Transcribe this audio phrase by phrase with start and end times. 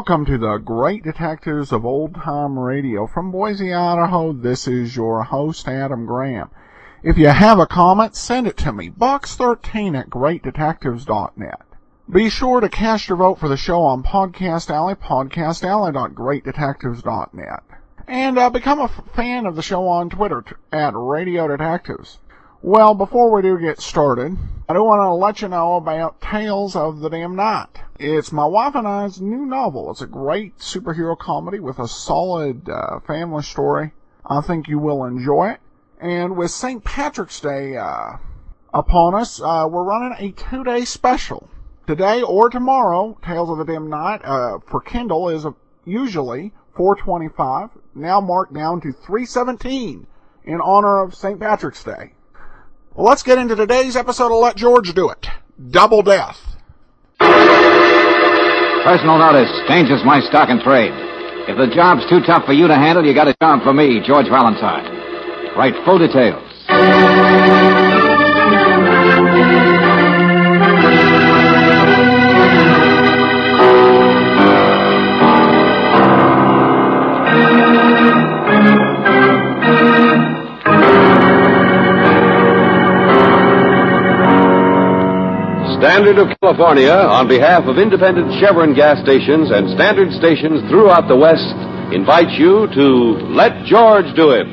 [0.00, 3.06] Welcome to the Great Detectives of Old Time Radio.
[3.06, 6.48] From Boise, Idaho, this is your host, Adam Graham.
[7.02, 11.60] If you have a comment, send it to me, box13 at greatdetectives.net.
[12.08, 17.62] Be sure to cast your vote for the show on Podcast Alley, podcastalley.greatdetectives.net.
[18.08, 22.20] And uh, become a fan of the show on Twitter at Radio Detectives.
[22.62, 26.74] Well, before we do get started, I do want to let you know about Tales
[26.74, 27.79] of the Dim Knight.
[28.02, 29.90] It's my wife and I's new novel.
[29.90, 33.92] It's a great superhero comedy with a solid uh, family story.
[34.24, 35.60] I think you will enjoy it.
[36.00, 36.82] And with St.
[36.82, 38.12] Patrick's Day uh,
[38.72, 41.50] upon us, uh, we're running a two-day special.
[41.86, 45.44] Today or tomorrow, Tales of the Dim Knight uh, for Kindle is
[45.84, 50.06] usually 425, now marked down to 317
[50.44, 51.38] in honor of St.
[51.38, 52.14] Patrick's Day.
[52.94, 55.28] Well, let's get into today's episode of Let George Do It.
[55.70, 56.50] Double Death.
[58.90, 59.48] Personal notice.
[59.68, 60.90] Changes my stock and trade.
[61.46, 64.02] If the job's too tough for you to handle, you got a job for me,
[64.04, 64.82] George Valentine.
[65.56, 66.42] Write full details.
[85.80, 91.16] Standard of California, on behalf of independent Chevron gas stations and standard stations throughout the
[91.16, 91.56] West,
[91.96, 94.44] invites you to Let George Do It.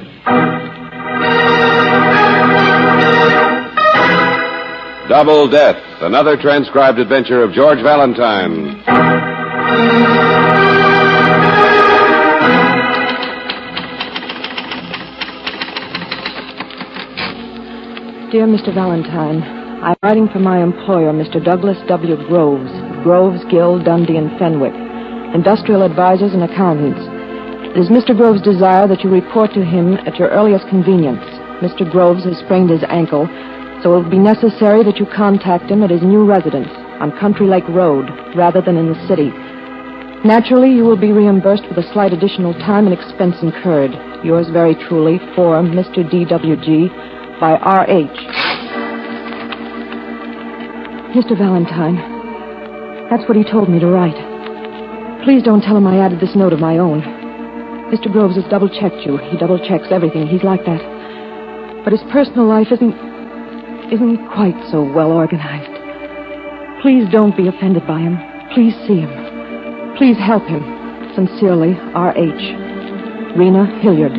[5.10, 8.82] Double Death, another transcribed adventure of George Valentine.
[18.32, 18.74] Dear Mr.
[18.74, 21.38] Valentine, I'm writing for my employer, Mr.
[21.38, 22.18] Douglas W.
[22.28, 22.72] Groves,
[23.04, 24.74] Groves, Gill, Dundee, and Fenwick,
[25.36, 26.98] industrial advisors and accountants.
[27.78, 28.18] It is Mr.
[28.18, 31.22] Groves' desire that you report to him at your earliest convenience.
[31.62, 31.86] Mr.
[31.86, 33.30] Groves has sprained his ankle,
[33.84, 37.46] so it will be necessary that you contact him at his new residence on Country
[37.46, 39.30] Lake Road rather than in the city.
[40.26, 43.94] Naturally, you will be reimbursed for the slight additional time and expense incurred.
[44.26, 46.02] Yours very truly, for Mr.
[46.10, 46.90] D.W.G.
[47.40, 48.67] by R.H.
[51.16, 51.38] Mr.
[51.38, 51.96] Valentine,
[53.10, 54.18] that's what he told me to write.
[55.24, 57.02] Please don't tell him I added this note of my own.
[57.92, 58.12] Mr.
[58.12, 59.18] Groves has double checked you.
[59.18, 60.28] He double checks everything.
[60.28, 60.84] He's like that.
[61.84, 62.96] But his personal life isn't
[63.92, 65.72] isn't quite so well organized.
[66.82, 68.20] Please don't be offended by him.
[68.54, 69.96] Please see him.
[69.96, 70.62] Please help him.
[71.16, 73.38] Sincerely, R.H.
[73.40, 74.12] Rena Hilliard.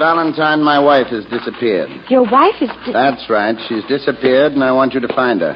[0.00, 1.90] Valentine, my wife has disappeared.
[2.08, 2.72] Your wife is.
[2.88, 3.54] Di- That's right.
[3.68, 5.52] She's disappeared, and I want you to find her.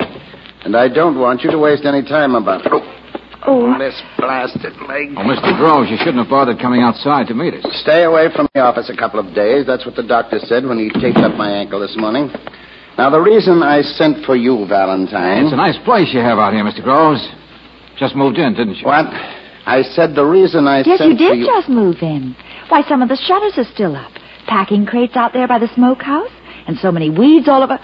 [0.64, 2.72] And I don't want you to waste any time about it.
[3.48, 5.16] oh, This blasted leg.
[5.16, 5.56] Oh, Mr.
[5.56, 7.64] Groves, you shouldn't have bothered coming outside to meet us.
[7.80, 9.64] Stay away from the office a couple of days.
[9.66, 12.28] That's what the doctor said when he taped up my ankle this morning.
[12.96, 15.44] Now, the reason I sent for you, Valentine.
[15.44, 16.84] It's a nice place you have out here, Mr.
[16.84, 17.24] Groves.
[17.98, 18.86] Just moved in, didn't you?
[18.86, 19.06] What?
[19.66, 21.46] I said the reason I yes, sent you for did you.
[21.46, 22.36] just move in.
[22.68, 24.12] Why, some of the shutters are still up.
[24.46, 26.30] Packing crates out there by the smokehouse,
[26.66, 27.78] and so many weeds all over.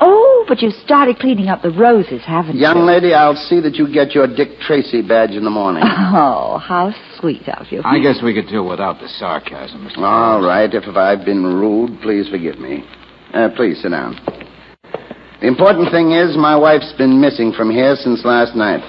[0.00, 2.60] Oh, but you've started cleaning up the roses, haven't you?
[2.60, 5.82] Young lady, I'll see that you get your Dick Tracy badge in the morning.
[6.10, 7.82] Oh, how sweet of you.
[7.84, 9.98] I guess we could do without the sarcasm, Mr.
[9.98, 10.46] All Groves.
[10.46, 10.72] right.
[10.72, 12.82] If I've been rude, please forgive me.
[13.34, 14.16] Uh, please sit down.
[15.40, 18.80] The important thing is my wife's been missing from here since last night.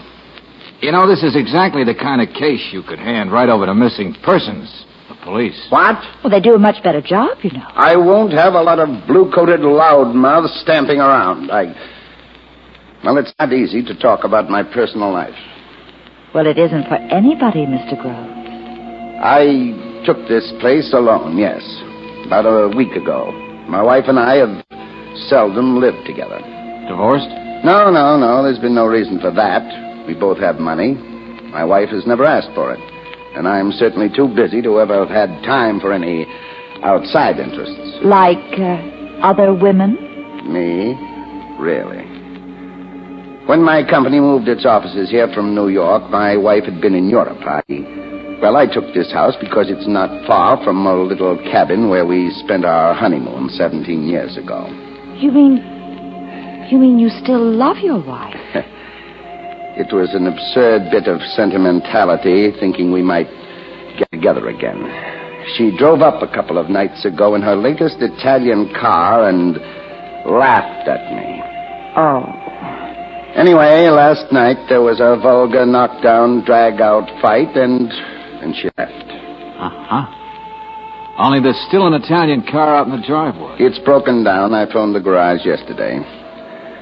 [0.82, 3.74] You know, this is exactly the kind of case you could hand right over to
[3.76, 4.89] missing persons, the
[5.24, 5.68] police.
[5.70, 5.98] What?
[6.24, 7.68] Well, they do a much better job, you know.
[7.74, 11.52] I won't have a lot of blue-coated loudmouths stamping around.
[11.52, 11.74] I.
[13.04, 15.36] Well, it's not easy to talk about my personal life.
[16.34, 18.00] Well, it isn't for anybody, Mr.
[18.00, 18.36] Groves.
[19.22, 21.62] I took this place alone, yes,
[22.26, 23.32] about a week ago.
[23.68, 24.64] My wife and I have
[25.28, 26.40] seldom lived together.
[26.88, 27.30] Divorced?
[27.64, 28.44] No, no, no.
[28.44, 30.08] There's been no reason for that.
[30.08, 30.94] We both have money.
[31.52, 32.80] My wife has never asked for it.
[33.36, 36.26] And I'm certainly too busy to ever have had time for any
[36.84, 38.00] outside interests.
[38.04, 39.96] Like uh, other women?
[40.52, 40.96] Me?
[41.60, 42.06] Really?
[43.48, 47.10] When my company moved its offices here from New York, my wife had been in
[47.10, 47.40] Europe.
[47.42, 47.62] I.
[48.42, 52.32] Well, I took this house because it's not far from a little cabin where we
[52.46, 54.68] spent our honeymoon 17 years ago.
[55.18, 56.68] You mean.
[56.72, 58.36] You mean you still love your wife?
[59.80, 63.32] It was an absurd bit of sentimentality, thinking we might
[63.98, 64.84] get together again.
[65.56, 69.56] She drove up a couple of nights ago in her latest Italian car and
[70.28, 71.40] laughed at me.
[71.96, 72.28] Oh.
[73.40, 77.90] Anyway, last night there was a vulgar knockdown, drag-out fight, and
[78.44, 79.08] and she left.
[79.64, 80.04] Uh-huh.
[81.24, 83.56] Only there's still an Italian car out in the driveway.
[83.60, 84.54] It's broken down.
[84.54, 86.00] I phoned the garage yesterday.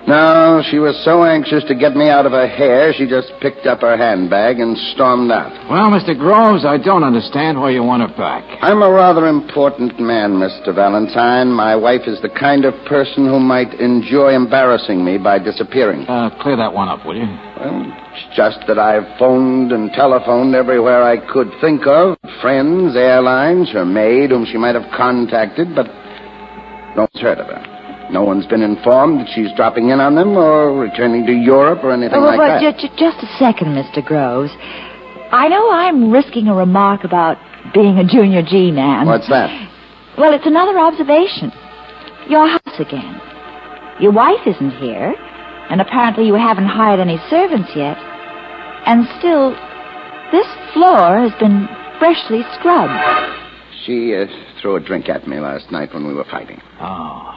[0.08, 3.68] No, she was so anxious to get me out of her hair, she just picked
[3.68, 5.52] up her handbag and stormed out.
[5.70, 6.18] Well, Mr.
[6.18, 8.48] Groves, I don't understand why you want her back.
[8.62, 10.74] I'm a rather important man, Mr.
[10.74, 11.52] Valentine.
[11.52, 16.08] My wife is the kind of person who might enjoy embarrassing me by disappearing.
[16.08, 17.28] Uh, clear that one up, will you?
[17.60, 23.74] Well, it's just that I've phoned and telephoned everywhere I could think of friends, airlines,
[23.74, 25.88] her maid, whom she might have contacted, but
[26.96, 27.77] no one's heard of her.
[28.12, 31.92] No one's been informed that she's dropping in on them or returning to Europe or
[31.92, 32.78] anything Oh, like but that.
[32.80, 34.04] ju- ju- just a second, Mr.
[34.04, 34.52] Groves.
[35.32, 37.38] I know I'm risking a remark about
[37.74, 39.06] being a junior G man.
[39.08, 39.50] What's that?
[40.18, 41.52] Well, it's another observation.
[42.30, 43.20] Your house again.
[44.00, 45.14] Your wife isn't here,
[45.70, 47.98] and apparently you haven't hired any servants yet.
[48.86, 49.52] And still,
[50.32, 51.68] this floor has been
[52.00, 52.94] freshly scrubbed.
[53.86, 54.28] She uh,
[54.62, 56.62] threw a drink at me last night when we were fighting.
[56.80, 57.34] Oh.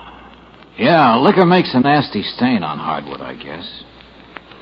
[0.81, 3.85] Yeah, liquor makes a nasty stain on hardwood, I guess.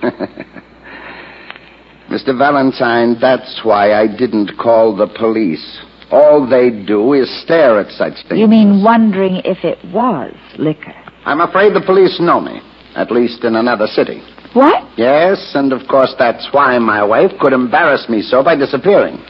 [2.11, 2.37] Mr.
[2.37, 5.81] Valentine, that's why I didn't call the police.
[6.11, 8.41] All they do is stare at such things.
[8.41, 10.93] You mean wondering if it was liquor?
[11.25, 12.63] I'm afraid the police know me,
[12.97, 14.21] at least in another city.
[14.55, 14.89] What?
[14.99, 19.25] Yes, and of course that's why my wife could embarrass me so by disappearing.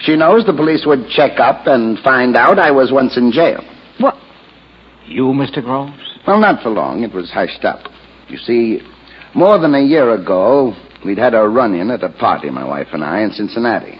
[0.00, 3.62] She knows the police would check up and find out I was once in jail.
[3.98, 4.14] What?
[5.04, 5.62] You, Mr.
[5.62, 6.11] Groves?
[6.26, 7.02] Well, not for long.
[7.02, 7.88] It was hushed up.
[8.28, 8.80] You see,
[9.34, 10.74] more than a year ago,
[11.04, 13.98] we'd had a run-in at a party, my wife and I, in Cincinnati.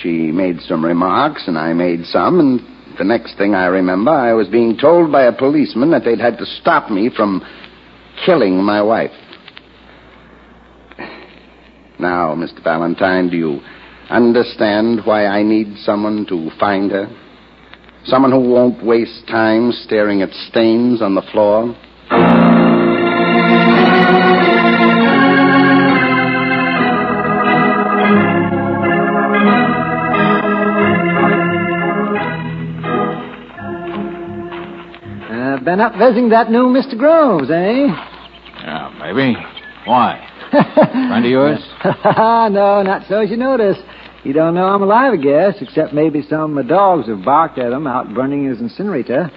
[0.00, 2.60] She made some remarks, and I made some, and
[2.98, 6.38] the next thing I remember, I was being told by a policeman that they'd had
[6.38, 7.42] to stop me from
[8.24, 9.10] killing my wife.
[11.98, 12.62] Now, Mr.
[12.62, 13.60] Valentine, do you
[14.10, 17.08] understand why I need someone to find her?
[18.06, 21.74] Someone who won't waste time staring at stains on the floor?
[35.28, 36.96] Uh, been up visiting that new Mr.
[36.96, 37.88] Groves, eh?
[38.62, 39.36] Yeah, maybe.
[39.84, 40.24] Why?
[40.52, 41.58] Friend of yours?
[41.84, 43.78] no, not so as you notice.
[44.26, 47.70] You don't know I'm alive, I guess, except maybe some uh, dogs have barked at
[47.70, 49.30] him out burning his incinerator.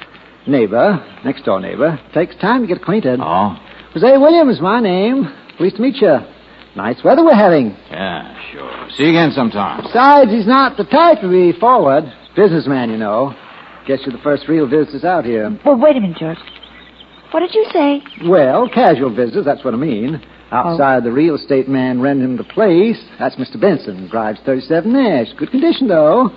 [0.47, 1.99] Neighbor, next door neighbor.
[2.11, 3.19] Takes time to get acquainted.
[3.21, 3.55] Oh?
[3.93, 5.31] Hosea Williams, my name.
[5.57, 6.17] Pleased to meet you.
[6.75, 7.77] Nice weather we're having.
[7.91, 8.87] Yeah, sure.
[8.97, 9.83] See you again sometime.
[9.83, 12.11] Besides, he's not the type to be forward.
[12.35, 13.35] Businessman, you know.
[13.85, 15.55] Guess you're the first real visitors out here.
[15.63, 16.39] Well, wait a minute, George.
[17.29, 18.01] What did you say?
[18.27, 20.19] Well, casual visitors, that's what I mean.
[20.51, 22.97] Outside the real estate man rented him the place.
[23.19, 23.59] That's Mr.
[23.59, 24.07] Benson.
[24.09, 25.27] Drives 37 Nash.
[25.37, 26.31] Good condition, though.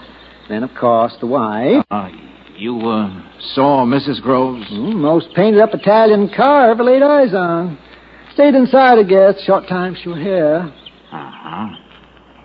[0.48, 1.84] Then, of course, the wife.
[1.90, 2.08] Uh,
[2.56, 3.22] you, uh,
[3.54, 4.20] saw Mrs.
[4.20, 4.66] Groves?
[4.68, 7.78] Hmm, most painted up Italian car ever laid eyes on.
[8.34, 9.42] Stayed inside, I guess.
[9.44, 10.72] Short time she was here.
[11.10, 11.66] Uh-huh.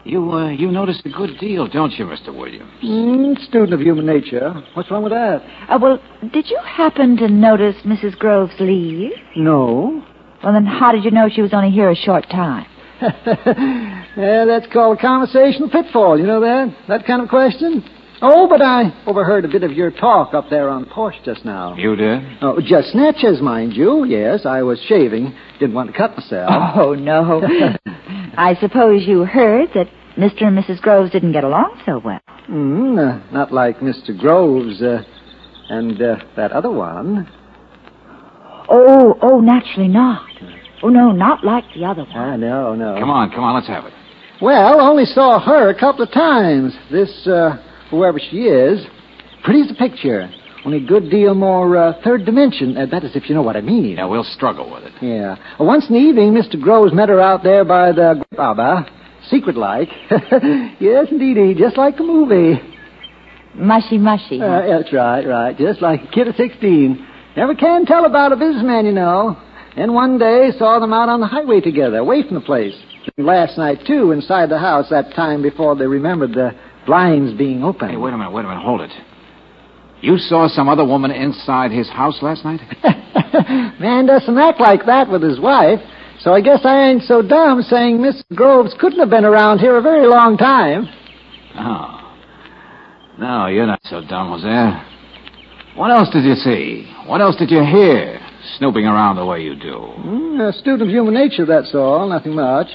[0.06, 2.34] You, uh, you noticed a good deal, don't you, Mr.
[2.34, 2.72] Williams?
[2.82, 4.54] Mm, student of human nature.
[4.74, 5.42] What's wrong with that?
[5.68, 6.00] Uh, well,
[6.32, 8.18] did you happen to notice Mrs.
[8.18, 9.12] Groves leave?
[9.36, 10.06] No.
[10.44, 12.66] Well, then how did you know she was only here a short time?
[13.02, 16.20] yeah, that's called a conversational pitfall.
[16.20, 16.76] You know that?
[16.88, 17.84] That kind of question?
[18.22, 21.46] Oh, but I overheard a bit of your talk up there on the porch just
[21.46, 21.76] now.
[21.76, 22.24] You did?
[22.42, 24.06] Oh, just snatches, mind you.
[24.06, 25.36] Yes, I was shaving.
[25.60, 26.50] Didn't want to cut myself.
[26.78, 27.42] Oh, no.
[28.38, 30.44] I suppose you heard that Mr.
[30.46, 30.82] and Mrs.
[30.82, 32.20] Groves didn't get along so well.
[32.50, 34.18] Mm, uh, not like Mr.
[34.18, 35.04] Groves uh,
[35.70, 37.30] and uh, that other one.
[38.70, 40.27] Oh, oh, naturally not.
[40.84, 42.16] Oh, no, not like the other one.
[42.16, 43.00] Ah, no, no.
[43.00, 43.94] Come on, come on, let's have it.
[44.42, 46.74] Well, only saw her a couple of times.
[46.92, 47.58] This, uh,
[47.90, 48.86] whoever she is,
[49.44, 50.30] pretty as a picture.
[50.66, 52.78] Only a good deal more uh, third dimension.
[52.78, 53.98] Uh, that is, if you know what I mean.
[53.98, 54.94] Yeah, we'll struggle with it.
[55.02, 55.38] Yeah.
[55.60, 56.62] Uh, once in the evening, Mr.
[56.62, 58.86] Groves met her out there by the Baba.
[59.30, 59.90] Secret like.
[60.80, 61.56] yes, indeedy.
[61.56, 62.62] Just like the movie.
[63.56, 64.42] Mushy, mushy.
[64.42, 65.58] Uh, that's right, right.
[65.58, 67.08] Just like a kid of 16.
[67.36, 69.42] Never can tell about a businessman, you know.
[69.76, 72.74] Then one day, saw them out on the highway together, away from the place.
[73.18, 76.52] And last night, too, inside the house, that time before they remembered the
[76.86, 77.90] blinds being open.
[77.90, 78.92] Hey, wait a minute, wait a minute, hold it.
[80.02, 82.62] You saw some other woman inside his house last night?
[83.80, 85.80] Man doesn't act like that with his wife.
[86.20, 89.78] So I guess I ain't so dumb saying Miss Groves couldn't have been around here
[89.78, 90.88] a very long time.
[91.56, 92.16] Oh.
[93.20, 94.86] No, you're not so dumb, Hosea.
[95.76, 96.92] What else did you see?
[97.06, 98.20] What else did you hear?
[98.58, 99.76] Snooping around the way you do.
[99.76, 102.08] Mm, a student of human nature, that's all.
[102.10, 102.68] Nothing much.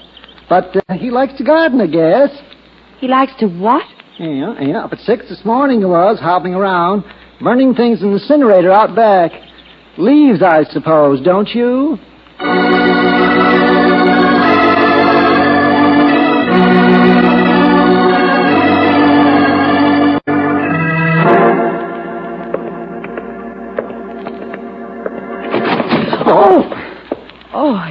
[0.48, 2.30] But uh, he likes to garden, I guess.
[2.98, 3.84] He likes to what?
[4.18, 4.84] Yeah, yeah.
[4.84, 7.04] Up at six this morning he was, hopping around,
[7.40, 9.32] burning things in the incinerator out back.
[9.98, 11.98] Leaves, I suppose, don't you?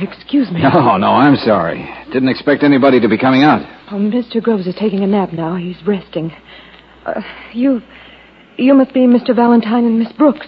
[0.04, 0.62] Excuse me.
[0.62, 1.88] No, no, I'm sorry.
[2.12, 3.62] Didn't expect anybody to be coming out.
[3.92, 4.42] Oh, Mr.
[4.42, 5.56] Groves is taking a nap now.
[5.56, 6.32] He's resting.
[7.06, 7.22] Uh,
[7.54, 7.82] you.
[8.58, 9.36] You must be Mr.
[9.36, 10.48] Valentine and Miss Brooks.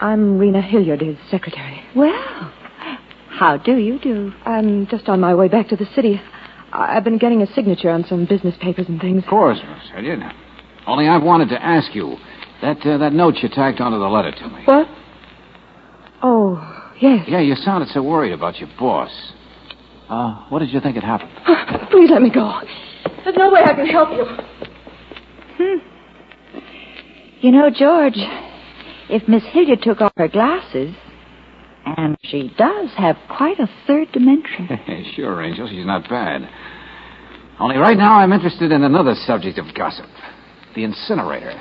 [0.00, 1.80] I'm Rena Hilliard, his secretary.
[1.94, 2.12] Well,
[3.30, 4.32] how do you do?
[4.44, 6.20] I'm just on my way back to the city.
[6.72, 9.22] I- I've been getting a signature on some business papers and things.
[9.24, 10.20] Of course, Miss Hilliard.
[10.86, 12.16] Only I've wanted to ask you
[12.62, 14.62] that uh, that note you tacked onto the letter to me.
[14.64, 14.86] What?
[16.96, 17.26] Oh, yes.
[17.28, 19.10] Yeah, you sounded so worried about your boss.
[20.08, 21.30] Uh, what did you think had happened?
[21.90, 22.60] Please let me go.
[23.24, 24.24] There's no way I can help you.
[25.58, 25.78] Hmm.
[27.40, 28.16] You know, George,
[29.10, 30.94] if Miss Hilliard took off her glasses,
[31.84, 34.68] and she does have quite a third dimension.
[35.14, 36.48] sure, Angel, she's not bad.
[37.60, 40.06] Only right now I'm interested in another subject of gossip
[40.74, 41.54] the incinerator.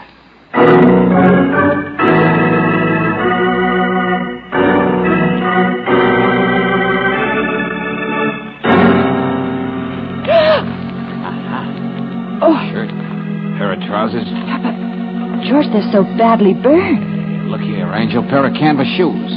[15.75, 17.51] They're so badly burned.
[17.51, 19.31] Look here, Angel, pair of canvas shoes.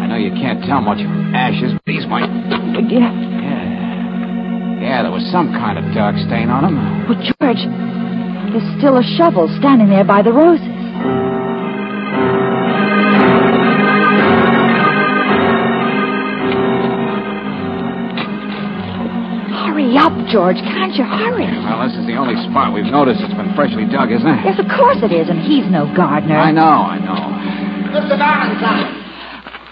[0.00, 2.24] I know you can't tell much from ashes, but these might.
[2.88, 3.12] Yeah.
[3.12, 4.80] Yeah.
[4.80, 6.76] Yeah, there was some kind of dark stain on them.
[7.08, 7.60] Well, George,
[8.52, 10.73] there's still a shovel standing there by the roses.
[20.34, 20.58] George.
[20.66, 21.46] Can't you hurry?
[21.46, 24.42] Well, this is the only spot we've noticed that's been freshly dug, isn't it?
[24.42, 26.34] Yes, of course it is, and he's no gardener.
[26.34, 27.22] I know, I know.
[27.94, 28.18] Mr.
[28.18, 28.98] Valentine,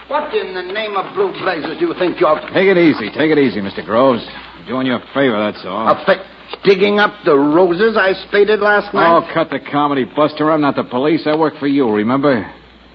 [0.07, 2.39] what in the name of blue blazes do you think you're...
[2.55, 3.83] Take it easy, take it easy, Mr.
[3.83, 4.23] Groves.
[4.23, 5.83] I'm doing you a favor, that's all.
[5.91, 6.23] Affa-
[6.63, 9.11] digging up the roses I spaded last night?
[9.11, 10.49] Oh, cut the comedy, Buster.
[10.49, 11.27] I'm not the police.
[11.27, 12.49] I work for you, remember?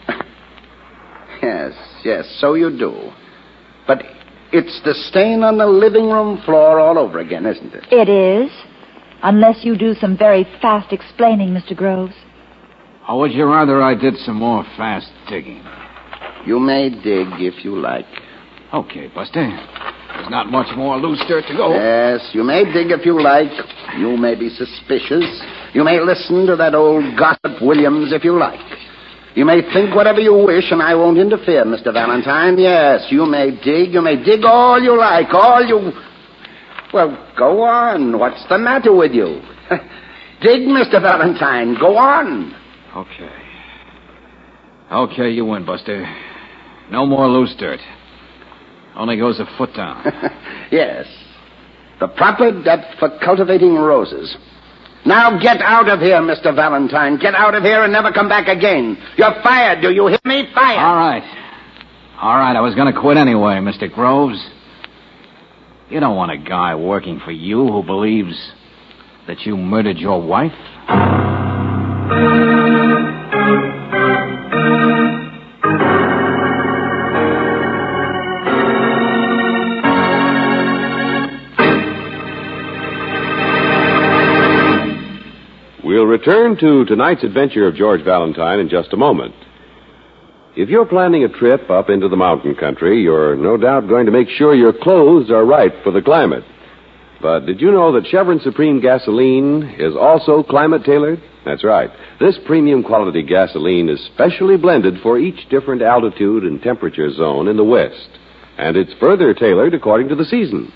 [1.41, 1.73] Yes,
[2.03, 3.13] yes, so you do.
[3.87, 4.03] But
[4.53, 7.85] it's the stain on the living room floor all over again, isn't it?
[7.91, 8.51] It is.
[9.23, 11.77] Unless you do some very fast explaining, Mr.
[11.77, 12.15] Groves.
[13.09, 15.65] Or would you rather I did some more fast digging?
[16.47, 18.07] You may dig if you like.
[18.73, 19.49] Okay, Buster.
[20.15, 21.75] There's not much more loose dirt to go.
[21.75, 23.51] Yes, you may dig if you like.
[23.99, 25.25] You may be suspicious.
[25.73, 28.61] You may listen to that old gossip Williams if you like.
[29.39, 31.93] You may think whatever you wish, and I won't interfere, Mr.
[31.93, 32.59] Valentine.
[32.59, 33.95] Yes, you may dig.
[33.95, 35.33] You may dig all you like.
[35.33, 35.93] All you.
[36.93, 38.19] Well, go on.
[38.19, 39.41] What's the matter with you?
[40.43, 41.01] dig, Mr.
[41.01, 41.77] Valentine.
[41.79, 42.53] Go on.
[42.97, 43.31] Okay.
[44.91, 46.05] Okay, you win, Buster.
[46.91, 47.79] No more loose dirt.
[48.97, 50.05] Only goes a foot down.
[50.73, 51.07] yes.
[52.01, 54.37] The proper depth for cultivating roses.
[55.09, 56.55] Now get out of here, Mr.
[56.55, 57.17] Valentine.
[57.17, 58.99] Get out of here and never come back again.
[59.17, 59.81] You're fired.
[59.81, 60.45] Do you hear me?
[60.55, 60.79] Fired.
[60.79, 61.23] All right.
[62.21, 63.91] All right, I was going to quit anyway, Mr.
[63.91, 64.39] Groves.
[65.89, 68.53] You don't want a guy working for you who believes
[69.27, 70.53] that you murdered your wife?
[85.89, 89.35] We'll return to tonight's adventure of George Valentine in just a moment.
[90.55, 94.13] If you're planning a trip up into the mountain country, you're no doubt going to
[94.13, 96.45] make sure your clothes are right for the climate.
[97.23, 101.23] But did you know that Chevron Supreme gasoline is also climate tailored?
[101.47, 101.89] That's right.
[102.21, 107.57] This premium quality gasoline is specially blended for each different altitude and temperature zone in
[107.57, 108.11] the West.
[108.59, 110.71] And it's further tailored according to the season.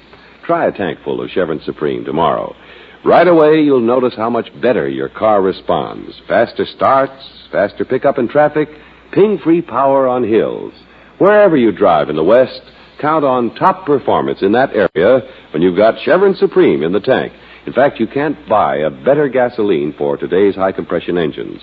[0.47, 2.57] Try a tank full of Chevron Supreme tomorrow.
[3.05, 6.21] Right away, you'll notice how much better your car responds.
[6.29, 8.69] Faster starts, faster pickup in traffic,
[9.13, 10.73] ping free power on hills.
[11.19, 12.61] Wherever you drive in the West,
[13.01, 15.21] count on top performance in that area
[15.53, 17.33] when you've got Chevron Supreme in the tank.
[17.67, 21.61] In fact, you can't buy a better gasoline for today's high compression engines.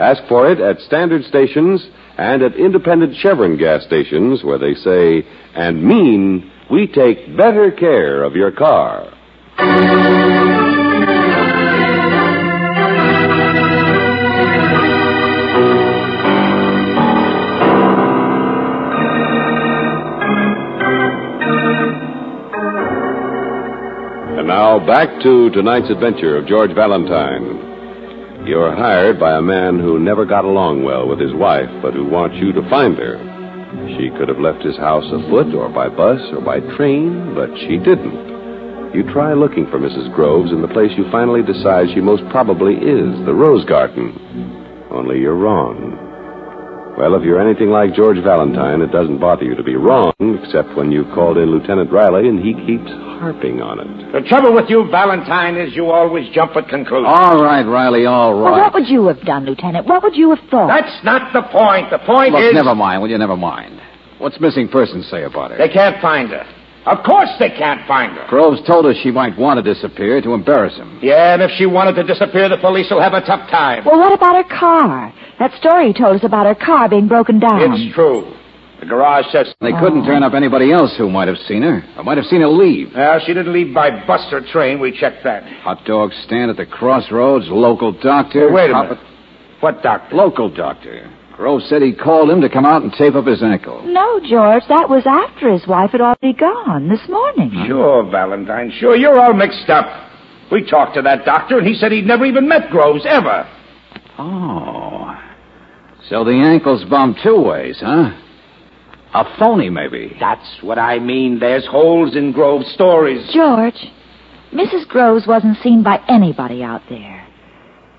[0.00, 1.86] Ask for it at standard stations
[2.18, 8.24] and at independent Chevron gas stations where they say and mean we take better care
[8.24, 9.12] of your car.
[24.86, 28.46] Back to tonight's adventure of George Valentine.
[28.46, 32.08] You're hired by a man who never got along well with his wife, but who
[32.08, 33.18] wants you to find her.
[33.98, 37.76] She could have left his house afoot or by bus or by train, but she
[37.76, 38.94] didn't.
[38.94, 40.12] You try looking for Mrs.
[40.14, 44.88] Groves in the place you finally decide she most probably is, the Rose Garden.
[44.90, 45.89] Only you're wrong.
[47.00, 50.12] Well, if you're anything like George Valentine, it doesn't bother you to be wrong,
[50.44, 54.12] except when you've called in Lieutenant Riley and he keeps harping on it.
[54.12, 57.08] The trouble with you, Valentine, is you always jump at conclusions.
[57.08, 58.52] All right, Riley, all right.
[58.52, 59.86] Well, what would you have done, Lieutenant?
[59.86, 60.68] What would you have thought?
[60.68, 61.88] That's not the point.
[61.88, 62.52] The point Look, is.
[62.52, 63.00] never mind.
[63.00, 63.80] Will you never mind?
[64.18, 65.56] What's missing person say about her?
[65.56, 66.44] They can't find her.
[66.84, 68.26] Of course they can't find her.
[68.28, 70.98] Groves told us she might want to disappear to embarrass him.
[71.02, 73.84] Yeah, and if she wanted to disappear, the police will have a tough time.
[73.84, 75.12] Well, what about her car?
[75.40, 77.72] That story you told us about her car being broken down.
[77.72, 78.36] It's true.
[78.78, 79.52] The garage says.
[79.60, 82.40] They couldn't turn up anybody else who might have seen her, or might have seen
[82.42, 82.88] her leave.
[82.94, 84.80] Well, she didn't leave by bus or train.
[84.80, 85.42] We checked that.
[85.62, 88.52] Hot dog stand at the crossroads, local doctor.
[88.52, 89.06] Wait a Papa- minute.
[89.60, 90.14] What doctor?
[90.14, 91.10] Local doctor.
[91.36, 93.82] Groves said he called him to come out and tape up his ankle.
[93.86, 97.64] No, George, that was after his wife had already gone this morning.
[97.66, 98.72] Sure, Valentine.
[98.78, 100.10] Sure, you're all mixed up.
[100.52, 103.48] We talked to that doctor, and he said he'd never even met Groves, ever.
[104.18, 105.14] Oh.
[106.08, 108.10] So the ankle's bumped two ways, huh?
[109.12, 110.16] A phony, maybe.
[110.20, 111.40] That's what I mean.
[111.40, 113.28] There's holes in Groves' stories.
[113.34, 113.86] George,
[114.52, 114.86] Mrs.
[114.88, 117.26] Groves wasn't seen by anybody out there.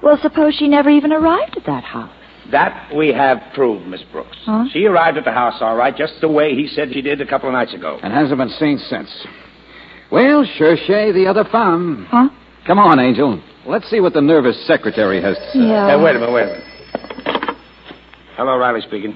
[0.01, 2.11] Well, suppose she never even arrived at that house.
[2.51, 4.37] That we have proved, Miss Brooks.
[4.45, 4.65] Huh?
[4.73, 7.25] She arrived at the house all right, just the way he said she did a
[7.25, 7.99] couple of nights ago.
[8.01, 9.09] And hasn't been seen since.
[10.11, 12.07] Well, cherchez the other femme.
[12.09, 12.29] Huh?
[12.65, 13.41] Come on, Angel.
[13.65, 15.59] Let's see what the nervous secretary has to say.
[15.59, 15.95] Yeah.
[15.95, 16.70] Hey, wait a minute, wait a minute.
[18.41, 19.15] Hello, Riley speaking.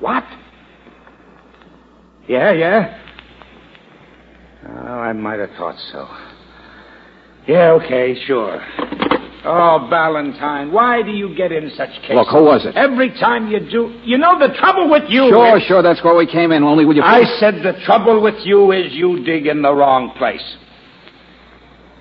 [0.00, 0.24] What?
[2.26, 2.98] Yeah, yeah.
[4.68, 6.08] Oh, I might have thought so.
[7.46, 8.60] Yeah, okay, sure.
[9.44, 12.16] Oh, Valentine, why do you get in such cases?
[12.16, 12.74] Look, who was it?
[12.74, 14.00] Every time you do.
[14.02, 15.28] You know, the trouble with you.
[15.30, 16.64] Sure, is- sure, that's where we came in.
[16.64, 17.02] Only will you...
[17.02, 20.56] I said the trouble with you is you dig in the wrong place.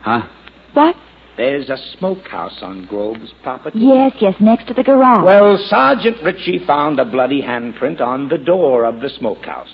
[0.02, 0.28] Huh?
[0.74, 0.96] What?
[1.40, 3.80] There's a smokehouse on Groves' property.
[3.80, 5.24] Yes, yes, next to the garage.
[5.24, 9.70] Well, Sergeant Ritchie found a bloody handprint on the door of the smokehouse.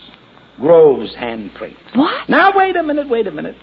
[0.58, 1.75] Groves' handprint.
[1.95, 2.30] what?
[2.30, 3.56] Now, wait a minute, wait a minute.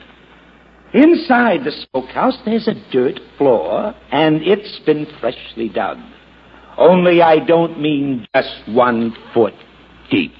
[0.93, 5.99] Inside the smokehouse, there's a dirt floor, and it's been freshly dug.
[6.77, 9.55] Only I don't mean just one foot
[10.11, 10.33] deep.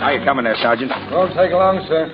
[0.00, 0.90] How you coming there, Sergeant?
[1.12, 2.08] Won't take long, sir.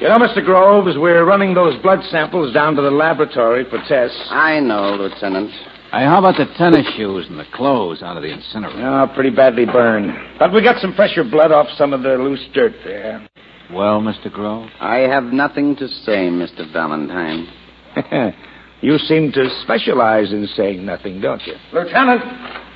[0.00, 0.44] You know, Mr.
[0.44, 4.18] Groves, we're running those blood samples down to the laboratory for tests.
[4.28, 5.52] I know, Lieutenant.
[5.92, 8.82] Hey, how about the tennis shoes and the clothes out of the incinerator?
[8.84, 10.10] Oh, pretty badly burned.
[10.40, 13.24] But we got some fresher blood off some of the loose dirt there.
[13.72, 14.28] Well, Mr.
[14.28, 14.72] Groves?
[14.80, 16.72] I have nothing to say, Mr.
[16.72, 17.46] Valentine.
[18.80, 21.54] you seem to specialize in saying nothing, don't you?
[21.72, 22.22] Lieutenant!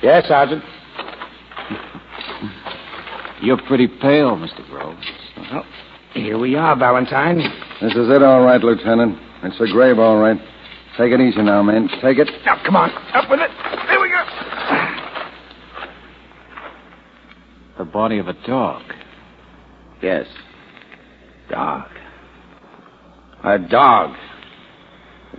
[0.01, 0.63] Yes, Sergeant.
[3.45, 4.67] You're pretty pale, Mr.
[4.71, 4.97] Grove.
[5.37, 5.63] Well,
[6.15, 7.37] here we are, Valentine.
[7.79, 9.19] This is it, all right, Lieutenant.
[9.43, 10.39] It's a grave, all right.
[10.97, 11.87] Take it easy now, man.
[12.01, 12.27] Take it.
[12.43, 12.89] Now, come on.
[13.13, 13.51] Up with it.
[13.87, 14.25] There we go.
[17.77, 18.81] The body of a dog.
[20.01, 20.25] Yes.
[21.51, 21.87] Dog.
[23.43, 24.15] A dog.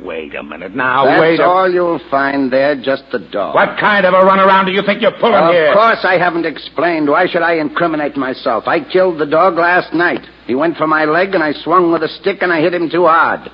[0.02, 1.04] Wait a minute now.
[1.04, 1.44] That's wait a...
[1.44, 3.54] all you'll find there, just the dog.
[3.54, 5.68] What kind of a runaround do you think you're pulling Of here?
[5.68, 7.09] Of course I haven't explained.
[7.09, 8.64] Why should I incriminate myself?
[8.66, 10.20] I killed the dog last night.
[10.46, 12.90] He went for my leg, and I swung with a stick, and I hit him
[12.90, 13.48] too hard.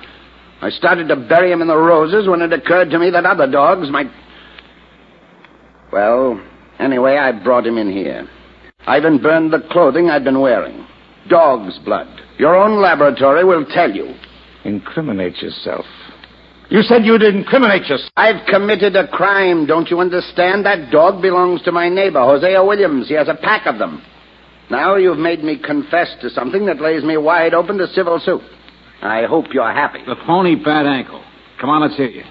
[0.61, 3.49] I started to bury him in the roses when it occurred to me that other
[3.49, 4.07] dogs might.
[5.91, 6.41] Well,
[6.79, 8.27] anyway, I brought him in here.
[8.85, 10.85] I even burned the clothing I'd been wearing.
[11.29, 12.07] Dog's blood.
[12.37, 14.13] Your own laboratory will tell you.
[14.65, 15.85] Incriminate yourself.
[16.69, 18.11] You said you'd incriminate yourself.
[18.15, 20.65] I've committed a crime, don't you understand?
[20.65, 23.07] That dog belongs to my neighbor, Hosea Williams.
[23.07, 24.01] He has a pack of them.
[24.71, 28.41] Now you've made me confess to something that lays me wide open to civil suit.
[29.01, 29.99] I hope you're happy.
[30.05, 31.23] The phony bad ankle.
[31.59, 32.23] Come on, let's hear you.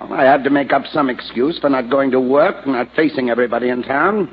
[0.00, 3.30] Well, I had to make up some excuse for not going to work, not facing
[3.30, 4.32] everybody in town,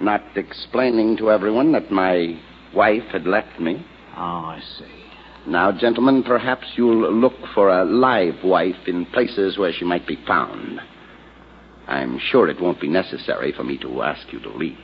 [0.00, 2.40] not explaining to everyone that my
[2.74, 3.84] wife had left me.
[4.16, 4.97] Oh, I see.
[5.48, 10.18] Now, gentlemen, perhaps you'll look for a live wife in places where she might be
[10.26, 10.78] found.
[11.86, 14.76] I'm sure it won't be necessary for me to ask you to leave.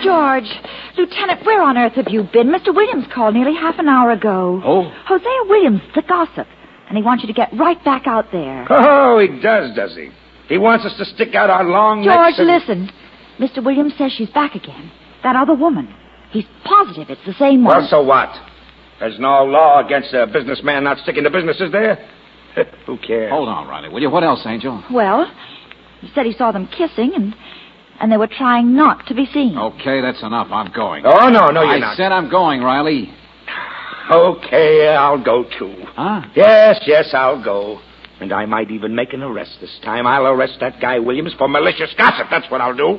[0.00, 0.48] George,
[0.96, 2.52] Lieutenant, where on earth have you been?
[2.52, 2.72] Mr.
[2.72, 4.62] Williams called nearly half an hour ago.
[4.64, 4.92] Oh?
[5.06, 6.46] Hosea Williams, the gossip.
[6.88, 8.66] And he wants you to get right back out there.
[8.70, 10.10] Oh, he does, does he?
[10.48, 12.48] He wants us to stick out our long George, necks and...
[12.48, 12.90] listen.
[13.38, 13.64] Mr.
[13.64, 14.90] Williams says she's back again.
[15.22, 15.94] That other woman.
[16.30, 17.78] He's positive it's the same one.
[17.78, 18.30] Well, so what?
[19.00, 22.08] There's no law against a businessman not sticking to business, is there?
[22.86, 23.30] Who cares?
[23.30, 24.10] Hold on, Riley, will you?
[24.10, 24.82] What else, Angel?
[24.90, 25.30] Well,
[26.00, 27.34] he said he saw them kissing and
[28.00, 29.58] and they were trying not to be seen.
[29.58, 30.48] Okay, that's enough.
[30.52, 31.04] I'm going.
[31.04, 31.94] Oh, no, no, you're I not.
[31.94, 33.12] I said I'm going, Riley.
[34.10, 35.74] Okay, I'll go too.
[35.94, 36.22] Huh?
[36.34, 37.80] Yes, yes, I'll go.
[38.20, 40.06] And I might even make an arrest this time.
[40.06, 42.26] I'll arrest that guy Williams for malicious gossip.
[42.30, 42.98] That's what I'll do.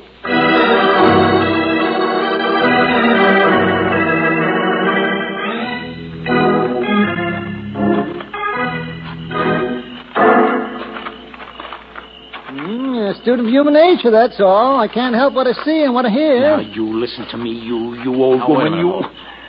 [12.50, 14.80] Mm, a student of human nature, that's all.
[14.80, 16.40] I can't help what I see and what I hear.
[16.40, 19.39] Now, you listen to me, you, you old Now, wait a woman, minute, you.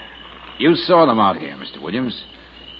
[0.63, 0.77] Walt.
[0.77, 1.81] You saw them out here, Mr.
[1.81, 2.23] Williams.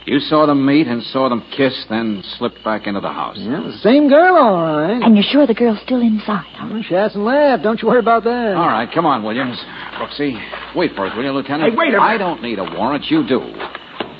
[0.06, 3.38] You saw them meet and saw them kiss, then slipped back into the house.
[3.40, 5.00] Yeah, the same girl, all right.
[5.00, 6.70] And you're sure the girl's still inside, huh?
[6.72, 7.62] Well, she hasn't left.
[7.62, 8.56] Don't you worry about that.
[8.56, 9.62] All right, come on, Williams.
[10.00, 10.34] Brooksy,
[10.76, 11.70] wait for us, will you, Lieutenant?
[11.70, 12.16] Hey, wait a I minute.
[12.16, 13.06] I don't need a warrant.
[13.12, 13.42] You do.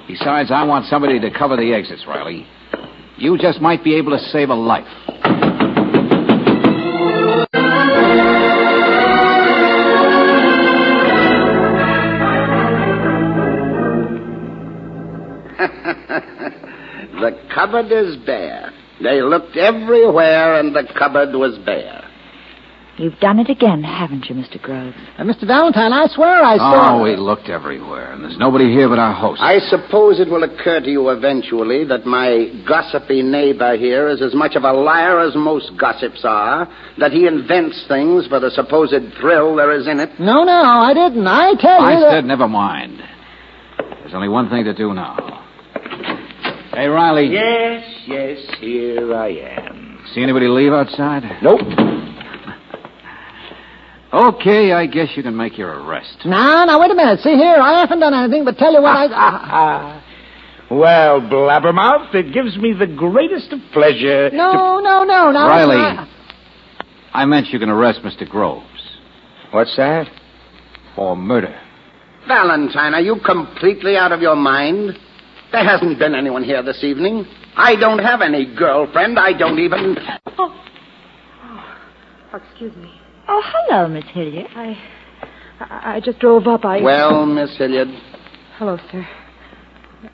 [0.08, 2.46] Besides, I want somebody to cover the exits, Riley.
[3.18, 4.86] You just might be able to save a life.
[17.54, 18.72] Cupboard is bare.
[19.02, 22.02] They looked everywhere, and the cupboard was bare.
[22.98, 24.62] You've done it again, haven't you, Mr.
[24.62, 24.96] Groves?
[25.18, 25.48] Uh, Mr.
[25.48, 27.00] Valentine, I swear I saw.
[27.00, 29.42] Oh, we looked everywhere, and there's nobody here but our host.
[29.42, 34.36] I suppose it will occur to you eventually that my gossipy neighbor here is as
[34.36, 36.68] much of a liar as most gossips are,
[37.00, 40.20] that he invents things for the supposed thrill there is in it.
[40.20, 41.26] No, no, I didn't.
[41.26, 41.88] I tell you.
[41.88, 43.02] I that- said never mind.
[44.02, 45.31] There's only one thing to do now.
[46.74, 47.28] Hey, Riley.
[47.28, 50.00] Yes, yes, here I am.
[50.14, 51.24] See anybody leave outside?
[51.42, 51.60] Nope.
[54.14, 56.18] Okay, I guess you can make your arrest.
[56.26, 57.20] Now, now, wait a minute.
[57.22, 59.08] See here, I haven't done anything but tell you what ah, I.
[59.12, 60.04] Ah,
[60.70, 60.76] ah.
[60.76, 64.30] well, Blabbermouth, it gives me the greatest of pleasure.
[64.30, 65.48] to- No, no, no, no.
[65.48, 65.76] Riley.
[65.78, 66.08] I-
[67.14, 68.28] I meant you can arrest Mr.
[68.28, 68.66] Groves
[69.52, 70.08] What's that?
[70.96, 71.54] for murder.
[72.28, 74.98] Valentine, are you completely out of your mind?
[75.52, 77.26] There hasn't been anyone here this evening.
[77.58, 79.20] I don't have any girlfriend.
[79.20, 79.98] I don't even.
[80.38, 80.64] Oh.
[81.44, 82.38] oh.
[82.38, 82.92] Excuse me.
[83.28, 84.48] Oh, hello, Miss Hilliard.
[84.56, 84.78] I,
[85.60, 86.64] I I just drove up.
[86.64, 86.82] I.
[86.82, 87.90] Well, Miss Hilliard,
[88.58, 89.08] Hello, sir.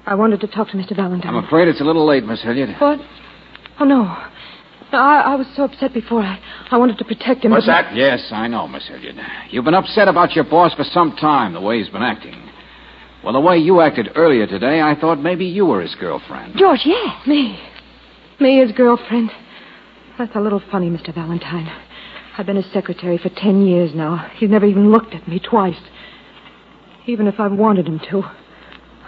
[0.06, 0.96] I wanted to talk to Mr.
[0.96, 1.36] Valentine.
[1.36, 2.70] I'm afraid it's a little late, Miss Hilliard.
[2.80, 3.00] What?
[3.80, 4.04] Oh, no.
[4.92, 6.22] No, I, I was so upset before.
[6.22, 6.40] I,
[6.72, 7.52] I wanted to protect him.
[7.52, 7.96] What's but- that?
[7.96, 9.16] Yes, I know, Miss Hilliard.
[9.50, 12.47] You've been upset about your boss for some time, the way he's been acting.
[13.24, 16.56] Well, the way you acted earlier today, I thought maybe you were his girlfriend.
[16.58, 17.26] George, yes.
[17.28, 17.60] Me.
[18.40, 19.32] Me, his girlfriend.
[20.18, 21.14] That's a little funny, Mr.
[21.14, 21.68] Valentine.
[22.38, 24.30] I've been his secretary for ten years now.
[24.38, 25.80] He's never even looked at me twice.
[27.08, 28.24] Even if I've wanted him to.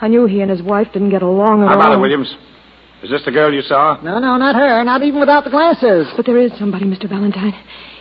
[0.02, 1.94] I knew he and his wife didn't get along at How about all.
[1.96, 2.36] it, Williams?
[3.04, 4.00] Is this the girl you saw?
[4.02, 4.84] No, no, not her.
[4.84, 6.08] Not even without the glasses.
[6.18, 7.08] But there is somebody, Mr.
[7.08, 7.54] Valentine.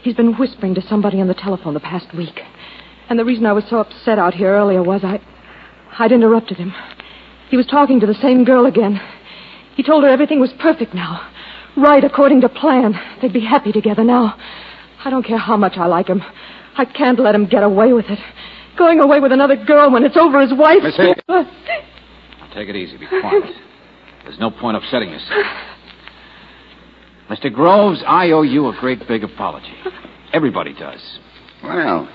[0.03, 2.41] He's been whispering to somebody on the telephone the past week.
[3.09, 5.21] And the reason I was so upset out here earlier was I.
[5.99, 6.73] I'd interrupted him.
[7.51, 9.01] He was talking to the same girl again.
[9.77, 11.29] He told her everything was perfect now.
[11.77, 12.95] Right according to plan.
[13.23, 14.35] They'd be happy together now.
[15.05, 16.23] I don't care how much I like him.
[16.77, 18.19] I can't let him get away with it.
[18.77, 20.83] Going away with another girl when it's over his wife.
[20.83, 21.23] Miss Hilliard.
[21.29, 22.97] Uh, now, take it easy.
[22.97, 23.45] Be quiet.
[24.25, 25.47] There's no point upsetting yourself.
[27.31, 27.53] Mr.
[27.53, 29.75] Groves, I owe you a great big apology.
[30.33, 31.19] Everybody does.
[31.63, 32.09] well,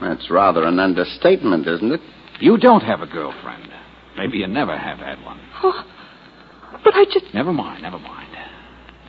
[0.00, 2.00] that's rather an understatement, isn't it?
[2.44, 3.70] You don't have a girlfriend.
[4.18, 5.40] Maybe you never have had one.
[5.62, 5.82] Oh,
[6.84, 7.32] but I just.
[7.32, 8.28] Never mind, never mind.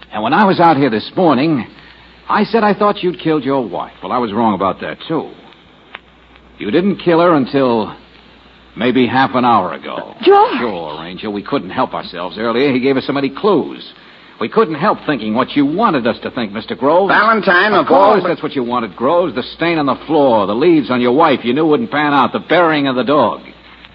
[0.09, 1.67] And when I was out here this morning,
[2.29, 3.91] I said I thought you'd killed your wife.
[4.01, 5.33] Well, I was wrong about that, too.
[6.59, 7.93] You didn't kill her until
[8.77, 10.15] maybe half an hour ago.
[10.23, 10.57] George!
[10.57, 11.33] Sure, Angel.
[11.33, 12.71] We couldn't help ourselves earlier.
[12.71, 13.93] He gave us so many clues.
[14.39, 16.77] We couldn't help thinking what you wanted us to think, Mr.
[16.77, 17.13] Groves.
[17.13, 19.33] Valentine, Of of course, the- that's what you wanted, Groves.
[19.33, 22.33] The stain on the floor, the leaves on your wife you knew wouldn't pan out,
[22.33, 23.41] the burying of the dog.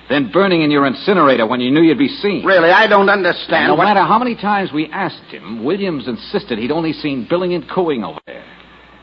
[0.08, 2.44] Then burning in your incinerator when you knew you'd be seen.
[2.44, 3.68] Really, I don't understand.
[3.68, 3.84] No what...
[3.84, 8.02] matter how many times we asked him, Williams insisted he'd only seen billing and cooing
[8.02, 8.42] over there.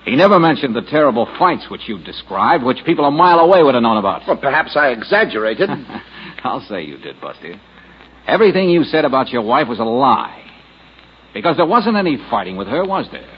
[0.03, 3.75] He never mentioned the terrible fights which you've described, which people a mile away would
[3.75, 4.23] have known about.
[4.27, 5.69] Well, perhaps I exaggerated.
[6.43, 7.59] I'll say you did, Busty.
[8.25, 10.43] Everything you said about your wife was a lie.
[11.37, 13.29] Because there wasn't any fighting with her, was there?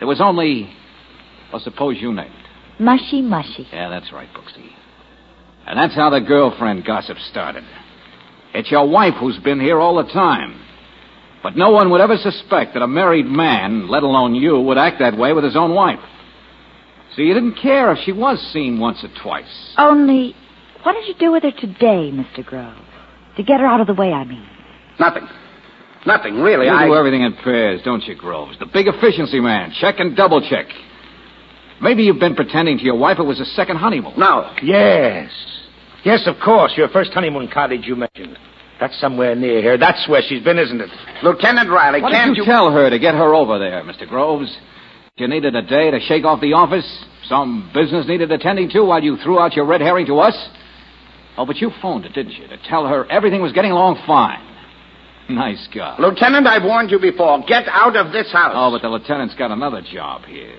[0.00, 0.74] There was only,
[1.52, 2.82] well, suppose you name it.
[2.82, 3.64] Mushy, mushy.
[3.72, 4.70] Yeah, that's right, Brooksy.
[5.64, 7.62] And that's how the girlfriend gossip started.
[8.54, 10.60] It's your wife who's been here all the time.
[11.40, 14.98] But no one would ever suspect that a married man, let alone you, would act
[14.98, 16.00] that way with his own wife.
[17.14, 19.74] So you didn't care if she was seen once or twice.
[19.78, 20.34] Only,
[20.82, 22.44] what did you do with her today, Mr.
[22.44, 22.74] Grove?
[23.36, 24.44] To get her out of the way, I mean.
[24.98, 25.28] Nothing.
[26.06, 26.66] Nothing, really.
[26.66, 26.86] You I.
[26.86, 28.58] do everything in pairs, don't you, Groves?
[28.58, 29.72] The big efficiency man.
[29.80, 30.66] Check and double check.
[31.80, 34.14] Maybe you've been pretending to your wife it was a second honeymoon.
[34.16, 34.50] No.
[34.62, 35.30] Yes.
[36.04, 36.72] Yes, of course.
[36.76, 38.38] Your first honeymoon cottage you mentioned.
[38.80, 39.76] That's somewhere near here.
[39.76, 40.88] That's where she's been, isn't it?
[41.22, 44.08] Lieutenant Riley, What can't did you, tell her to get her over there, Mr.
[44.08, 44.56] Groves?
[45.16, 46.86] You needed a day to shake off the office?
[47.24, 50.48] Some business needed attending to while you threw out your red herring to us?
[51.36, 54.44] Oh, but you phoned it, didn't you, to tell her everything was getting along fine?
[55.28, 55.96] Nice guy.
[55.98, 57.44] Lieutenant, I've warned you before.
[57.46, 58.52] Get out of this house.
[58.54, 60.58] Oh, but the lieutenant's got another job here.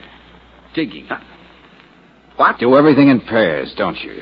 [0.76, 1.08] Digging.
[1.10, 1.20] Uh,
[2.36, 2.60] what?
[2.60, 4.22] Do everything in pairs, don't you?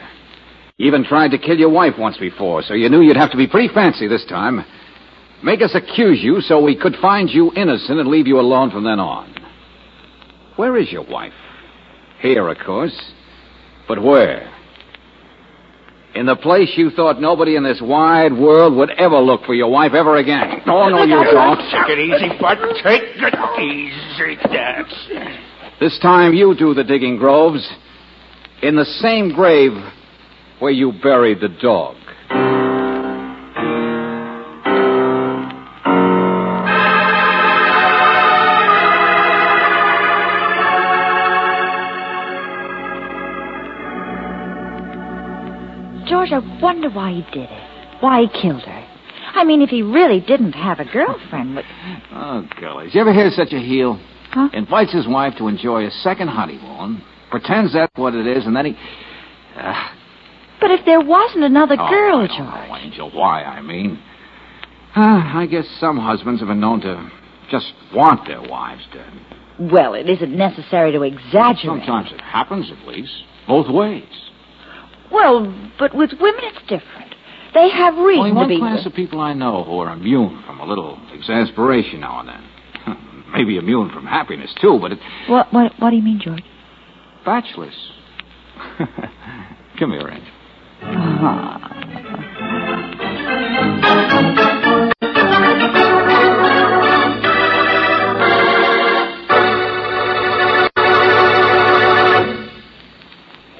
[0.77, 3.37] You even tried to kill your wife once before, so you knew you'd have to
[3.37, 4.63] be pretty fancy this time.
[5.43, 8.83] Make us accuse you so we could find you innocent and leave you alone from
[8.83, 9.35] then on.
[10.55, 11.33] Where is your wife?
[12.19, 12.99] Here, of course.
[13.87, 14.51] But where?
[16.17, 19.69] In the place you thought nobody in this wide world would ever look for your
[19.69, 20.63] wife ever again.
[20.65, 21.59] Oh, no, you don't.
[21.69, 22.57] Take it easy, Bud.
[22.81, 24.35] Take it easy.
[24.51, 25.79] That's...
[25.79, 27.71] This time you do the digging, Groves.
[28.63, 29.73] In the same grave
[30.57, 31.97] where you buried the dog.
[46.29, 47.63] George, I wonder why he did it.
[48.01, 48.87] Why he killed her.
[49.33, 51.65] I mean, if he really didn't have a girlfriend, what...
[52.11, 52.85] Oh, golly.
[52.85, 53.99] Did You ever hear such a heel?
[54.31, 54.49] Huh?
[54.53, 58.65] Invites his wife to enjoy a second honeymoon, pretends that's what it is, and then
[58.67, 58.77] he.
[59.57, 59.89] Uh,
[60.59, 62.39] But if there wasn't another oh, girl, I George.
[62.39, 63.11] know, Angel.
[63.11, 63.99] Why, I mean.
[64.95, 67.11] Uh, I guess some husbands have been known to
[67.51, 69.11] just want their wives dead.
[69.71, 71.65] Well, it isn't necessary to exaggerate.
[71.65, 73.11] Sometimes it happens, at least.
[73.47, 74.03] Both ways.
[75.11, 77.13] Well, but with women it's different.
[77.53, 78.57] They have reason Only to one be.
[78.59, 82.43] class of people I know who are immune from a little exasperation now and then.
[83.33, 86.43] Maybe immune from happiness, too, but it, What, what, what do you mean, George?
[87.25, 87.73] bachelors.
[89.79, 90.33] Come here, Angel.
[90.83, 91.73] Ah.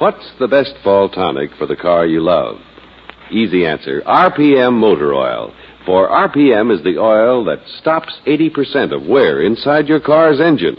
[0.08, 2.62] What's the best fall tonic for the car you love?
[3.30, 5.54] Easy answer RPM Motor Oil.
[5.86, 10.78] For RPM is the oil that stops 80% of wear inside your car's engine.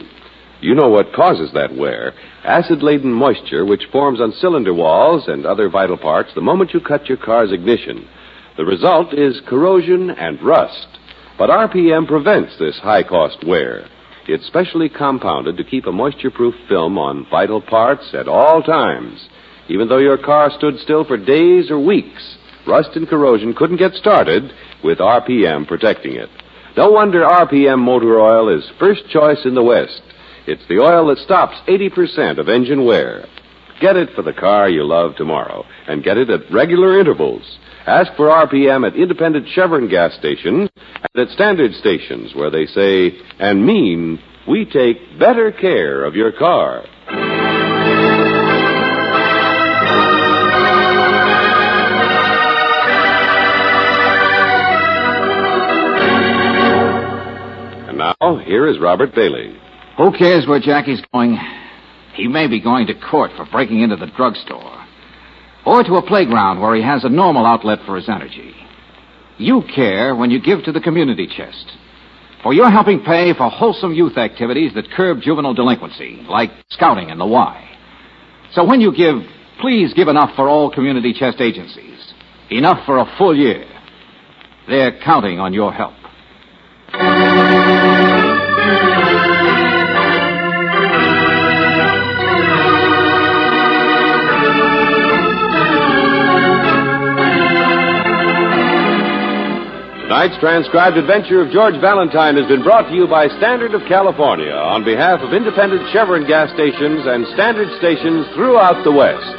[0.62, 5.45] You know what causes that wear acid laden moisture which forms on cylinder walls and
[5.45, 8.09] other vital parts the moment you cut your car's ignition.
[8.57, 10.88] The result is corrosion and rust.
[11.37, 13.91] But RPM prevents this high cost wear.
[14.29, 19.27] It's specially compounded to keep a moisture proof film on vital parts at all times.
[19.71, 22.37] Even though your car stood still for days or weeks,
[22.67, 24.53] rust and corrosion couldn't get started
[24.85, 26.29] with RPM protecting it.
[26.77, 30.03] No wonder RPM motor oil is first choice in the West.
[30.47, 33.25] It's the oil that stops 80% of engine wear.
[33.81, 37.59] Get it for the car you love tomorrow, and get it at regular intervals.
[37.87, 43.12] Ask for RPM at independent Chevron gas stations and at standard stations where they say
[43.38, 46.85] and mean we take better care of your car.
[57.88, 58.14] And now,
[58.45, 59.57] here is Robert Bailey.
[59.97, 61.38] Who cares where Jackie's going?
[62.14, 64.78] He may be going to court for breaking into the drugstore.
[65.66, 68.55] Or to a playground where he has a normal outlet for his energy.
[69.38, 71.73] You care when you give to the community chest.
[72.42, 77.21] For you're helping pay for wholesome youth activities that curb juvenile delinquency, like scouting and
[77.21, 77.77] the Y.
[78.53, 79.16] So when you give,
[79.61, 82.14] please give enough for all community chest agencies.
[82.51, 83.66] Enough for a full year.
[84.68, 85.98] They're counting on your help.
[100.18, 104.50] Tonight's transcribed adventure of George Valentine has been brought to you by Standard of California
[104.50, 109.31] on behalf of independent Chevron gas stations and standard stations throughout the West.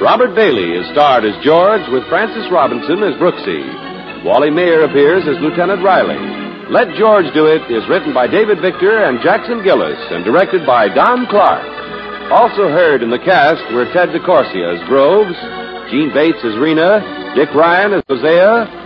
[0.00, 3.60] Robert Bailey is starred as George with Frances Robinson as Brooksy.
[4.24, 6.16] Wally Maher appears as Lieutenant Riley.
[6.72, 10.88] Let George Do It is written by David Victor and Jackson Gillis and directed by
[10.88, 11.68] Don Clark.
[12.32, 15.36] Also heard in the cast were Ted DeCorsia as Groves,
[15.92, 17.04] Jeanne Bates as Rena,
[17.36, 18.85] Dick Ryan as Hosea,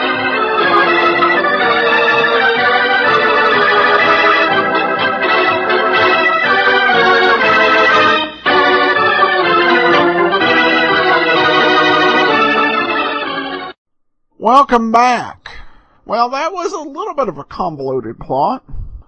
[14.53, 15.49] Welcome back.
[16.03, 18.65] Well, that was a little bit of a convoluted plot.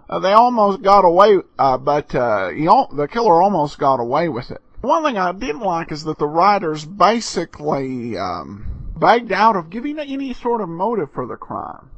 [0.10, 4.62] Uh, they almost got away, uh, but uh, the killer almost got away with it.
[4.80, 10.00] One thing I didn't like is that the writers basically um, begged out of giving
[10.00, 11.90] any sort of motive for the crime.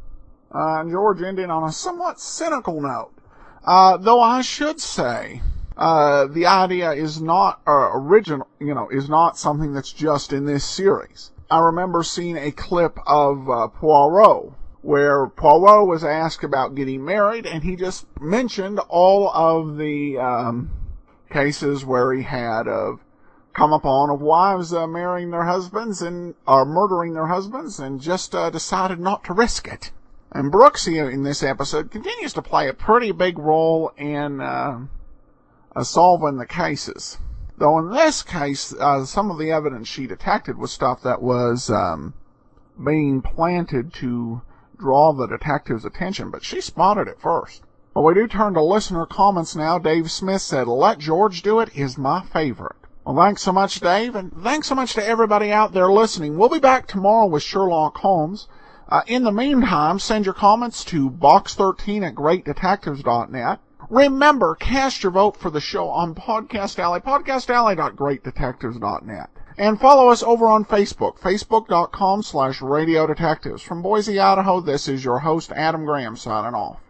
[0.51, 3.13] Uh, and George ended on a somewhat cynical note.
[3.63, 5.43] Uh, though I should say,
[5.77, 10.65] uh, the idea is not original, you know, is not something that's just in this
[10.65, 11.29] series.
[11.49, 17.45] I remember seeing a clip of uh, Poirot where Poirot was asked about getting married,
[17.45, 20.71] and he just mentioned all of the um,
[21.29, 22.99] cases where he had of
[23.53, 28.35] come upon of wives uh, marrying their husbands and or murdering their husbands, and just
[28.35, 29.91] uh, decided not to risk it.
[30.31, 34.81] And Brooksy in this episode continues to play a pretty big role in uh,
[35.75, 37.17] uh, solving the cases.
[37.57, 41.69] Though in this case, uh, some of the evidence she detected was stuff that was
[41.69, 42.13] um,
[42.83, 44.41] being planted to
[44.77, 47.63] draw the detective's attention, but she spotted it first.
[47.93, 49.79] Well, we do turn to listener comments now.
[49.79, 52.75] Dave Smith said, Let George Do It is my favorite.
[53.05, 56.37] Well, thanks so much, Dave, and thanks so much to everybody out there listening.
[56.37, 58.49] We'll be back tomorrow with Sherlock Holmes.
[58.89, 63.59] Uh, in the meantime, send your comments to box13 at greatdetectives.net.
[63.89, 69.29] Remember, cast your vote for the show on Podcast Alley, podcastalley.greatdetectives.net.
[69.57, 73.61] And follow us over on Facebook, facebook.com slash radio detectives.
[73.61, 76.84] From Boise, Idaho, this is your host, Adam Graham, signing off.